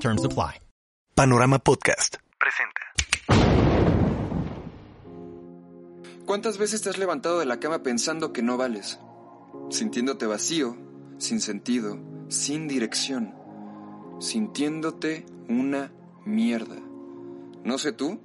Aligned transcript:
Terms 0.00 0.24
apply. 0.24 0.60
Panorama 1.14 1.58
Podcast 1.58 2.16
presenta. 2.38 2.80
¿Cuántas 6.26 6.58
veces 6.58 6.82
te 6.82 6.90
has 6.90 6.98
levantado 6.98 7.38
de 7.38 7.46
la 7.46 7.60
cama 7.60 7.82
pensando 7.82 8.32
que 8.32 8.42
no 8.42 8.56
vales? 8.56 8.98
Sintiéndote 9.70 10.26
vacío, 10.26 10.76
sin 11.18 11.40
sentido, 11.40 11.98
sin 12.28 12.68
dirección 12.68 13.46
sintiéndote 14.18 15.26
una 15.48 15.92
mierda. 16.24 16.76
No 17.64 17.78
sé 17.78 17.92
tú, 17.92 18.20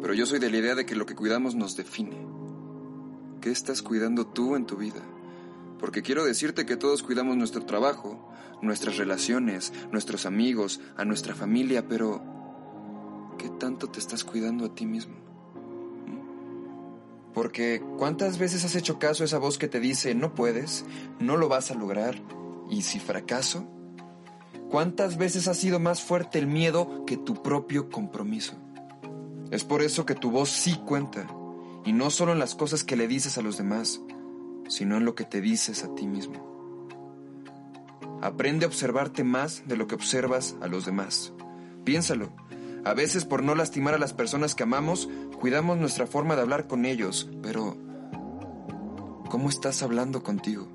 pero 0.00 0.14
yo 0.14 0.26
soy 0.26 0.38
de 0.38 0.50
la 0.50 0.58
idea 0.58 0.74
de 0.74 0.86
que 0.86 0.96
lo 0.96 1.06
que 1.06 1.14
cuidamos 1.14 1.54
nos 1.54 1.76
define. 1.76 2.16
¿Qué 3.40 3.50
estás 3.50 3.82
cuidando 3.82 4.26
tú 4.26 4.56
en 4.56 4.66
tu 4.66 4.76
vida? 4.76 5.02
Porque 5.78 6.02
quiero 6.02 6.24
decirte 6.24 6.66
que 6.66 6.76
todos 6.76 7.02
cuidamos 7.02 7.36
nuestro 7.36 7.64
trabajo, 7.64 8.30
nuestras 8.62 8.96
relaciones, 8.96 9.72
nuestros 9.92 10.26
amigos, 10.26 10.80
a 10.96 11.04
nuestra 11.04 11.34
familia, 11.34 11.86
pero 11.86 12.22
¿qué 13.38 13.48
tanto 13.48 13.88
te 13.88 13.98
estás 13.98 14.24
cuidando 14.24 14.64
a 14.66 14.74
ti 14.74 14.86
mismo? 14.86 15.16
¿Mm? 16.06 17.32
Porque 17.34 17.82
¿cuántas 17.98 18.38
veces 18.38 18.64
has 18.64 18.74
hecho 18.74 18.98
caso 18.98 19.22
a 19.22 19.26
esa 19.26 19.38
voz 19.38 19.58
que 19.58 19.68
te 19.68 19.80
dice 19.80 20.14
no 20.14 20.34
puedes, 20.34 20.84
no 21.20 21.36
lo 21.36 21.48
vas 21.48 21.70
a 21.70 21.74
lograr, 21.74 22.20
y 22.70 22.82
si 22.82 22.98
fracaso, 22.98 23.68
¿Cuántas 24.70 25.16
veces 25.16 25.46
ha 25.46 25.54
sido 25.54 25.78
más 25.78 26.02
fuerte 26.02 26.40
el 26.40 26.48
miedo 26.48 27.04
que 27.06 27.16
tu 27.16 27.40
propio 27.40 27.88
compromiso? 27.88 28.54
Es 29.52 29.62
por 29.62 29.80
eso 29.80 30.04
que 30.04 30.16
tu 30.16 30.32
voz 30.32 30.50
sí 30.50 30.74
cuenta, 30.84 31.28
y 31.84 31.92
no 31.92 32.10
solo 32.10 32.32
en 32.32 32.40
las 32.40 32.56
cosas 32.56 32.82
que 32.82 32.96
le 32.96 33.06
dices 33.06 33.38
a 33.38 33.42
los 33.42 33.58
demás, 33.58 34.00
sino 34.68 34.96
en 34.96 35.04
lo 35.04 35.14
que 35.14 35.24
te 35.24 35.40
dices 35.40 35.84
a 35.84 35.94
ti 35.94 36.06
mismo. 36.06 36.56
Aprende 38.22 38.64
a 38.64 38.68
observarte 38.68 39.24
más 39.24 39.62
de 39.66 39.76
lo 39.76 39.86
que 39.86 39.94
observas 39.94 40.56
a 40.60 40.66
los 40.66 40.86
demás. 40.86 41.32
Piénsalo. 41.84 42.32
A 42.84 42.94
veces 42.94 43.24
por 43.24 43.42
no 43.42 43.54
lastimar 43.54 43.94
a 43.94 43.98
las 43.98 44.12
personas 44.12 44.54
que 44.54 44.62
amamos, 44.62 45.08
cuidamos 45.40 45.76
nuestra 45.78 46.06
forma 46.06 46.36
de 46.36 46.42
hablar 46.42 46.66
con 46.68 46.86
ellos, 46.86 47.28
pero 47.42 47.76
¿cómo 49.28 49.48
estás 49.48 49.82
hablando 49.82 50.22
contigo? 50.22 50.68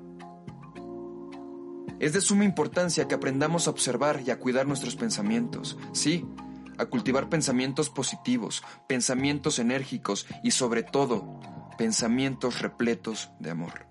Es 2.00 2.12
de 2.12 2.20
suma 2.20 2.44
importancia 2.44 3.08
que 3.08 3.14
aprendamos 3.14 3.66
a 3.66 3.70
observar 3.70 4.22
y 4.26 4.30
a 4.30 4.38
cuidar 4.38 4.66
nuestros 4.66 4.96
pensamientos, 4.96 5.78
sí, 5.92 6.26
a 6.76 6.86
cultivar 6.86 7.28
pensamientos 7.28 7.90
positivos, 7.90 8.62
pensamientos 8.88 9.58
enérgicos 9.58 10.26
y 10.42 10.50
sobre 10.50 10.82
todo, 10.82 11.40
pensamientos 11.82 12.60
repletos 12.60 13.32
de 13.40 13.50
amor. 13.50 13.86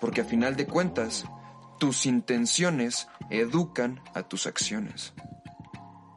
Porque 0.00 0.22
a 0.22 0.24
final 0.24 0.56
de 0.56 0.66
cuentas, 0.66 1.24
tus 1.78 2.04
intenciones 2.04 3.06
educan 3.30 4.00
a 4.12 4.24
tus 4.24 4.48
acciones. 4.48 5.14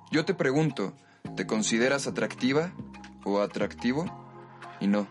Yo 0.09 0.25
te 0.25 0.34
pregunto, 0.34 0.95
¿te 1.36 1.45
consideras 1.45 2.08
atractiva 2.08 2.73
o 3.23 3.39
atractivo? 3.39 4.06
Y 4.80 4.88
no, 4.88 5.06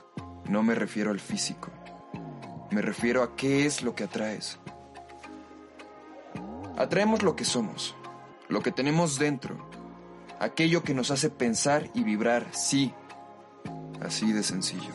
no 0.50 0.62
me 0.62 0.74
refiero 0.74 1.12
al 1.12 1.20
físico. 1.20 1.70
Me 2.70 2.82
refiero 2.82 3.22
a 3.22 3.36
qué 3.36 3.64
es 3.64 3.82
lo 3.82 3.94
que 3.94 4.04
atraes. 4.04 4.58
Atraemos 6.76 7.22
lo 7.22 7.36
que 7.36 7.46
somos, 7.46 7.96
lo 8.50 8.60
que 8.60 8.70
tenemos 8.70 9.18
dentro, 9.18 9.66
aquello 10.40 10.82
que 10.82 10.92
nos 10.92 11.10
hace 11.10 11.30
pensar 11.30 11.88
y 11.94 12.04
vibrar, 12.04 12.48
sí, 12.52 12.92
así 14.04 14.32
de 14.32 14.42
sencillo. 14.42 14.92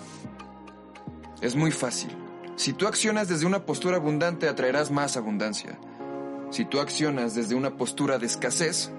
Es 1.41 1.55
muy 1.55 1.71
fácil. 1.71 2.11
Si 2.55 2.73
tú 2.73 2.87
accionas 2.87 3.27
desde 3.27 3.45
una 3.45 3.65
postura 3.65 3.97
abundante, 3.97 4.47
atraerás 4.47 4.91
más 4.91 5.17
abundancia. 5.17 5.77
Si 6.51 6.65
tú 6.65 6.79
accionas 6.79 7.35
desde 7.35 7.55
una 7.55 7.77
postura 7.77 8.17
de 8.17 8.25
escasez, 8.25 8.91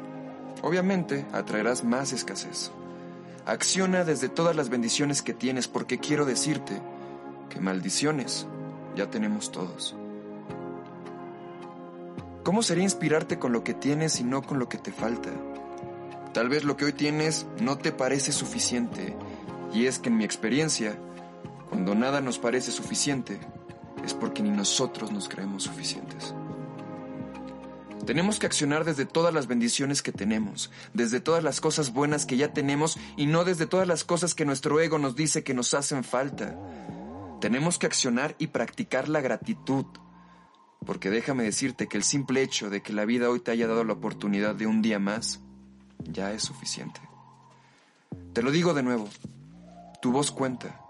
obviamente 0.63 1.27
atraerás 1.33 1.85
más 1.85 2.13
escasez. 2.13 2.71
Acciona 3.45 4.05
desde 4.05 4.29
todas 4.29 4.57
las 4.57 4.69
bendiciones 4.69 5.23
que 5.23 5.35
tienes 5.35 5.69
porque 5.69 5.99
quiero 5.99 6.25
decirte 6.25 6.81
que 7.49 7.61
maldiciones 7.61 8.47
ya 8.97 9.11
tenemos 9.11 9.53
todos. 9.53 9.97
¿Cómo 12.45 12.63
sería 12.63 12.85
inspirarte 12.85 13.39
con 13.39 13.53
lo 13.53 13.63
que 13.65 13.75
tienes 13.75 14.21
y 14.21 14.25
no 14.25 14.43
con 14.43 14.59
lo 14.59 14.69
que 14.69 14.79
te 14.79 14.93
falta? 14.93 15.31
Tal 16.33 16.49
vez 16.49 16.65
lo 16.65 16.77
que 16.77 16.87
hoy 16.87 16.93
tienes 16.93 17.47
no 17.61 17.77
te 17.77 17.93
parece 17.93 18.33
suficiente, 18.33 19.17
y 19.73 19.87
es 19.87 19.99
que 19.99 20.09
en 20.09 20.17
mi 20.17 20.25
experiencia, 20.25 20.99
cuando 21.69 21.95
nada 21.95 22.21
nos 22.21 22.39
parece 22.39 22.73
suficiente, 22.73 23.41
es 24.05 24.15
porque 24.15 24.43
ni 24.43 24.51
nosotros 24.51 25.13
nos 25.13 25.29
creemos 25.29 25.65
suficientes. 25.65 26.35
Tenemos 28.07 28.39
que 28.39 28.47
accionar 28.47 28.85
desde 28.85 29.05
todas 29.05 29.33
las 29.33 29.47
bendiciones 29.47 30.03
que 30.03 30.11
tenemos, 30.11 30.71
desde 30.95 31.21
todas 31.21 31.45
las 31.45 31.61
cosas 31.61 31.93
buenas 31.93 32.27
que 32.27 32.37
ya 32.37 32.53
tenemos 32.53 32.99
y 33.17 33.27
no 33.27 33.45
desde 33.45 33.67
todas 33.67 33.87
las 33.87 34.05
cosas 34.05 34.35
que 34.35 34.45
nuestro 34.45 34.81
ego 34.81 34.99
nos 34.99 35.15
dice 35.15 35.45
que 35.45 35.55
nos 35.55 35.75
hacen 35.75 36.03
falta. 36.03 36.59
Tenemos 37.41 37.79
que 37.79 37.87
accionar 37.87 38.35
y 38.39 38.49
practicar 38.49 39.09
la 39.09 39.21
gratitud, 39.21 39.87
porque 40.85 41.11
déjame 41.11 41.45
decirte 41.45 41.87
que 41.89 41.99
el 41.99 42.03
simple 42.03 42.43
hecho 42.43 42.71
de 42.71 42.83
que 42.83 42.93
la 42.93 43.05
vida 43.05 43.31
hoy 43.31 43.41
te 43.41 43.51
haya 43.51 43.67
dado 43.67 43.85
la 43.85 43.93
oportunidad 43.93 44.55
de 44.55 44.67
un 44.67 44.83
día 44.83 44.99
más, 44.99 45.41
ya 45.99 46.33
es 46.33 46.43
suficiente. 46.43 47.01
Te 48.33 48.43
lo 48.43 48.51
digo 48.51 48.75
de 48.75 48.83
nuevo, 48.83 49.09
tu 50.01 50.13
voz 50.13 50.31
cuenta. 50.31 50.81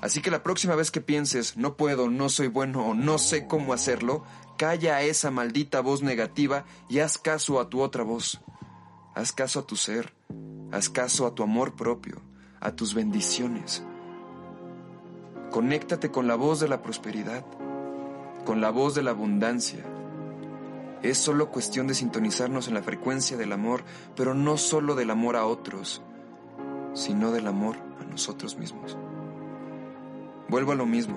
Así 0.00 0.22
que 0.22 0.30
la 0.30 0.42
próxima 0.42 0.74
vez 0.74 0.90
que 0.90 1.00
pienses, 1.00 1.56
no 1.56 1.76
puedo, 1.76 2.08
no 2.08 2.28
soy 2.28 2.48
bueno 2.48 2.86
o 2.86 2.94
no 2.94 3.18
sé 3.18 3.46
cómo 3.46 3.72
hacerlo, 3.72 4.24
calla 4.56 4.96
a 4.96 5.02
esa 5.02 5.30
maldita 5.30 5.80
voz 5.80 6.02
negativa 6.02 6.64
y 6.88 7.00
haz 7.00 7.18
caso 7.18 7.60
a 7.60 7.68
tu 7.68 7.82
otra 7.82 8.02
voz. 8.02 8.40
Haz 9.14 9.32
caso 9.32 9.60
a 9.60 9.66
tu 9.66 9.76
ser, 9.76 10.14
haz 10.72 10.88
caso 10.88 11.26
a 11.26 11.34
tu 11.34 11.42
amor 11.42 11.74
propio, 11.74 12.22
a 12.60 12.72
tus 12.72 12.94
bendiciones. 12.94 13.82
Conéctate 15.50 16.10
con 16.10 16.26
la 16.28 16.36
voz 16.36 16.60
de 16.60 16.68
la 16.68 16.82
prosperidad 16.82 17.44
con 18.44 18.60
la 18.60 18.70
voz 18.70 18.94
de 18.94 19.02
la 19.02 19.10
abundancia. 19.10 19.84
Es 21.02 21.18
solo 21.18 21.50
cuestión 21.50 21.86
de 21.86 21.94
sintonizarnos 21.94 22.68
en 22.68 22.74
la 22.74 22.82
frecuencia 22.82 23.36
del 23.36 23.52
amor, 23.52 23.84
pero 24.16 24.34
no 24.34 24.56
solo 24.56 24.94
del 24.94 25.10
amor 25.10 25.36
a 25.36 25.46
otros, 25.46 26.02
sino 26.94 27.32
del 27.32 27.46
amor 27.46 27.89
nosotros 28.10 28.56
mismos. 28.56 28.96
Vuelvo 30.48 30.72
a 30.72 30.74
lo 30.74 30.86
mismo. 30.86 31.16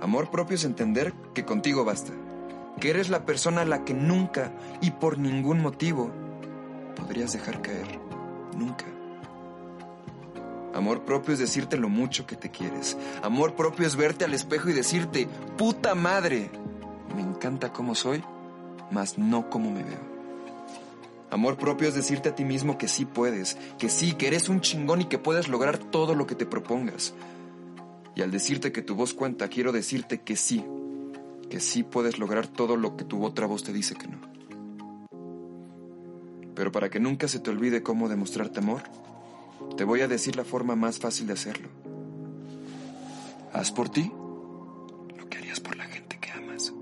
Amor 0.00 0.30
propio 0.30 0.56
es 0.56 0.64
entender 0.64 1.12
que 1.34 1.44
contigo 1.44 1.84
basta, 1.84 2.12
que 2.80 2.90
eres 2.90 3.08
la 3.08 3.24
persona 3.24 3.62
a 3.62 3.64
la 3.64 3.84
que 3.84 3.94
nunca 3.94 4.52
y 4.80 4.92
por 4.92 5.18
ningún 5.18 5.60
motivo 5.60 6.10
podrías 6.96 7.32
dejar 7.32 7.62
caer. 7.62 7.98
Nunca. 8.56 8.84
Amor 10.74 11.04
propio 11.04 11.34
es 11.34 11.40
decirte 11.40 11.76
lo 11.76 11.88
mucho 11.88 12.26
que 12.26 12.36
te 12.36 12.50
quieres. 12.50 12.96
Amor 13.22 13.54
propio 13.54 13.86
es 13.86 13.96
verte 13.96 14.24
al 14.24 14.34
espejo 14.34 14.70
y 14.70 14.72
decirte, 14.72 15.28
puta 15.56 15.94
madre, 15.94 16.50
me 17.14 17.22
encanta 17.22 17.72
cómo 17.72 17.94
soy, 17.94 18.22
mas 18.90 19.18
no 19.18 19.48
como 19.50 19.70
me 19.70 19.84
veo. 19.84 20.13
Amor 21.34 21.56
propio 21.56 21.88
es 21.88 21.96
decirte 21.96 22.28
a 22.28 22.34
ti 22.36 22.44
mismo 22.44 22.78
que 22.78 22.86
sí 22.86 23.04
puedes, 23.06 23.56
que 23.76 23.88
sí, 23.88 24.12
que 24.12 24.28
eres 24.28 24.48
un 24.48 24.60
chingón 24.60 25.00
y 25.00 25.06
que 25.06 25.18
puedes 25.18 25.48
lograr 25.48 25.78
todo 25.78 26.14
lo 26.14 26.28
que 26.28 26.36
te 26.36 26.46
propongas. 26.46 27.12
Y 28.14 28.22
al 28.22 28.30
decirte 28.30 28.70
que 28.70 28.82
tu 28.82 28.94
voz 28.94 29.14
cuenta, 29.14 29.48
quiero 29.48 29.72
decirte 29.72 30.20
que 30.20 30.36
sí, 30.36 30.64
que 31.50 31.58
sí 31.58 31.82
puedes 31.82 32.20
lograr 32.20 32.46
todo 32.46 32.76
lo 32.76 32.96
que 32.96 33.02
tu 33.02 33.24
otra 33.24 33.48
voz 33.48 33.64
te 33.64 33.72
dice 33.72 33.96
que 33.96 34.06
no. 34.06 34.20
Pero 36.54 36.70
para 36.70 36.88
que 36.88 37.00
nunca 37.00 37.26
se 37.26 37.40
te 37.40 37.50
olvide 37.50 37.82
cómo 37.82 38.08
demostrarte 38.08 38.60
amor, 38.60 38.82
te 39.76 39.82
voy 39.82 40.02
a 40.02 40.06
decir 40.06 40.36
la 40.36 40.44
forma 40.44 40.76
más 40.76 41.00
fácil 41.00 41.26
de 41.26 41.32
hacerlo. 41.32 41.68
Haz 43.52 43.72
por 43.72 43.88
ti 43.88 44.12
lo 45.18 45.28
que 45.28 45.38
harías 45.38 45.58
por 45.58 45.74
la 45.74 45.86
gente 45.86 46.16
que 46.20 46.30
amas. 46.30 46.72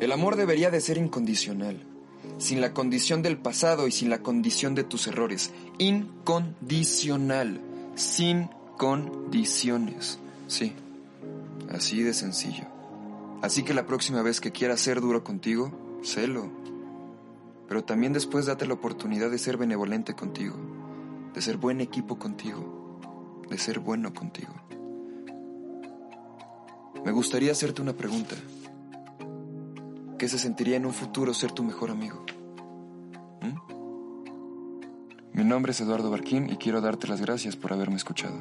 El 0.00 0.10
amor 0.10 0.34
debería 0.34 0.72
de 0.72 0.80
ser 0.80 0.98
incondicional, 0.98 1.93
sin 2.38 2.60
la 2.60 2.72
condición 2.72 3.22
del 3.22 3.38
pasado 3.38 3.86
y 3.86 3.92
sin 3.92 4.10
la 4.10 4.18
condición 4.18 4.74
de 4.74 4.84
tus 4.84 5.06
errores. 5.06 5.52
Incondicional, 5.78 7.60
sin 7.94 8.48
condiciones. 8.76 10.18
Sí, 10.46 10.72
así 11.70 12.02
de 12.02 12.14
sencillo. 12.14 12.64
Así 13.42 13.62
que 13.62 13.74
la 13.74 13.86
próxima 13.86 14.22
vez 14.22 14.40
que 14.40 14.52
quieras 14.52 14.80
ser 14.80 15.00
duro 15.00 15.22
contigo, 15.22 16.00
sélo. 16.02 16.50
pero 17.68 17.82
también 17.82 18.12
después 18.12 18.46
date 18.46 18.66
la 18.66 18.74
oportunidad 18.74 19.30
de 19.30 19.38
ser 19.38 19.56
benevolente 19.56 20.14
contigo, 20.14 20.54
de 21.34 21.42
ser 21.42 21.56
buen 21.56 21.80
equipo 21.80 22.18
contigo, 22.18 23.00
de 23.48 23.58
ser 23.58 23.80
bueno 23.80 24.12
contigo. 24.12 24.52
Me 27.04 27.12
gustaría 27.12 27.52
hacerte 27.52 27.82
una 27.82 27.92
pregunta. 27.92 28.34
¿Qué 30.18 30.28
se 30.28 30.38
sentiría 30.38 30.76
en 30.76 30.86
un 30.86 30.92
futuro 30.92 31.34
ser 31.34 31.50
tu 31.52 31.64
mejor 31.64 31.90
amigo? 31.90 32.24
¿Mm? 33.42 33.58
Mi 35.32 35.44
nombre 35.44 35.72
es 35.72 35.80
Eduardo 35.80 36.10
Barquín 36.10 36.48
y 36.50 36.56
quiero 36.56 36.80
darte 36.80 37.08
las 37.08 37.20
gracias 37.20 37.56
por 37.56 37.72
haberme 37.72 37.96
escuchado. 37.96 38.36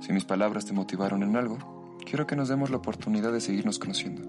Si 0.00 0.12
mis 0.12 0.24
palabras 0.24 0.64
te 0.64 0.72
motivaron 0.72 1.22
en 1.22 1.36
algo, 1.36 1.96
quiero 2.04 2.26
que 2.26 2.34
nos 2.34 2.48
demos 2.48 2.70
la 2.70 2.78
oportunidad 2.78 3.32
de 3.32 3.40
seguirnos 3.40 3.78
conociendo. 3.78 4.22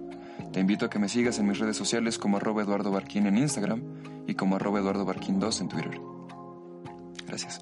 Te 0.54 0.60
invito 0.60 0.86
a 0.86 0.90
que 0.90 1.00
me 1.00 1.10
sigas 1.10 1.40
en 1.40 1.48
mis 1.48 1.58
redes 1.58 1.78
sociales 1.78 2.20
como 2.20 2.38
arroba 2.38 2.62
Eduardo 2.62 2.92
Barquín 2.92 3.26
en 3.26 3.38
Instagram 3.38 3.82
y 4.28 4.36
como 4.36 4.58
arroba 4.58 4.80
Eduardo 4.80 5.04
Barquín 5.04 5.40
2 5.40 5.62
en 5.62 5.70
Twitter. 5.70 6.00
Gracias. 7.26 7.62